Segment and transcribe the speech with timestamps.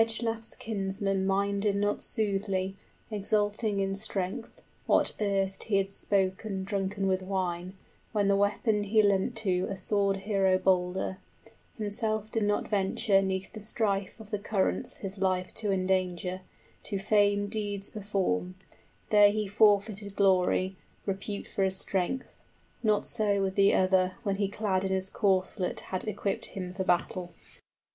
[0.01, 2.75] }Ecglaf's kinsman minded not soothly,
[3.11, 7.77] 80 Exulting in strength, what erst he had spoken Drunken with wine,
[8.11, 11.19] when the weapon he lent to A sword hero bolder;
[11.77, 16.41] himself did not venture 'Neath the strife of the currents his life to endanger,
[16.85, 18.55] To fame deeds perform;
[19.11, 20.63] there he forfeited glory,
[21.03, 22.41] 85 Repute for his strength.
[22.81, 26.83] Not so with the other When he clad in his corslet had equipped him for
[26.83, 27.33] battle.